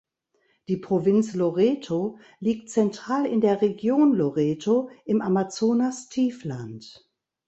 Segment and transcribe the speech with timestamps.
[0.67, 7.07] Die Provinz Loreto liegt zentral in der Region Loreto im Amazonastiefland.